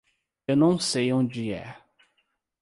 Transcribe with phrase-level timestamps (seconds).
[0.47, 1.77] Eu não sei onde é.